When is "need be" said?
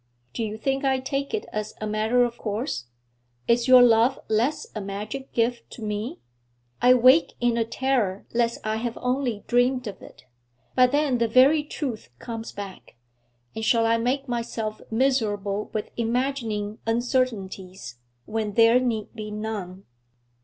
18.79-19.29